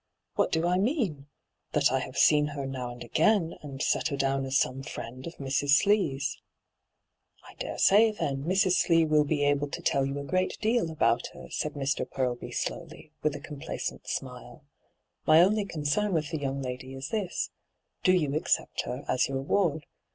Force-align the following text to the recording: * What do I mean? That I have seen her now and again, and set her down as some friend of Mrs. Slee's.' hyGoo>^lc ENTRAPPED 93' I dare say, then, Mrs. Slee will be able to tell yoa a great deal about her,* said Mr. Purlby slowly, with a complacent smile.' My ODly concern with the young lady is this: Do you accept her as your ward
* 0.19 0.35
What 0.35 0.51
do 0.51 0.65
I 0.65 0.79
mean? 0.79 1.27
That 1.73 1.91
I 1.91 1.99
have 1.99 2.17
seen 2.17 2.47
her 2.47 2.65
now 2.65 2.89
and 2.91 3.03
again, 3.03 3.53
and 3.61 3.83
set 3.83 4.07
her 4.07 4.17
down 4.17 4.45
as 4.47 4.57
some 4.57 4.81
friend 4.81 5.27
of 5.27 5.35
Mrs. 5.37 5.75
Slee's.' 5.83 6.39
hyGoo>^lc 7.45 7.51
ENTRAPPED 7.51 7.63
93' 7.67 7.67
I 7.69 7.69
dare 7.69 7.77
say, 7.77 8.11
then, 8.11 8.43
Mrs. 8.45 8.71
Slee 8.77 9.05
will 9.05 9.23
be 9.23 9.43
able 9.43 9.69
to 9.69 9.81
tell 9.83 10.03
yoa 10.07 10.21
a 10.21 10.23
great 10.23 10.57
deal 10.59 10.89
about 10.89 11.27
her,* 11.35 11.51
said 11.51 11.73
Mr. 11.73 12.09
Purlby 12.09 12.51
slowly, 12.51 13.11
with 13.21 13.35
a 13.35 13.39
complacent 13.39 14.07
smile.' 14.07 14.63
My 15.27 15.37
ODly 15.37 15.69
concern 15.69 16.13
with 16.13 16.31
the 16.31 16.39
young 16.41 16.63
lady 16.63 16.95
is 16.95 17.09
this: 17.09 17.51
Do 18.03 18.11
you 18.11 18.33
accept 18.35 18.81
her 18.85 19.05
as 19.07 19.27
your 19.27 19.43
ward 19.43 19.85